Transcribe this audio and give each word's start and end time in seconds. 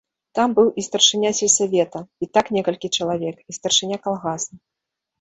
Там 0.37 0.53
быў 0.59 0.71
і 0.81 0.85
старшыня 0.87 1.33
сельсавета, 1.41 2.03
і 2.25 2.31
так 2.39 2.45
некалькі 2.59 2.93
чалавек, 2.99 3.37
і 3.49 3.59
старшыня 3.63 4.05
калгаса. 4.07 4.51